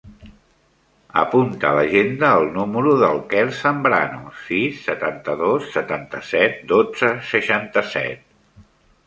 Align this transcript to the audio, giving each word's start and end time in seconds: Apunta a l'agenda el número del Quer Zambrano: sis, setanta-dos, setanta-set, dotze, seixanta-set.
Apunta 1.23 1.67
a 1.71 1.73
l'agenda 1.79 2.31
el 2.37 2.47
número 2.55 2.93
del 3.01 3.21
Quer 3.33 3.43
Zambrano: 3.59 4.33
sis, 4.47 4.81
setanta-dos, 4.89 5.69
setanta-set, 5.77 6.59
dotze, 6.75 7.13
seixanta-set. 7.35 8.27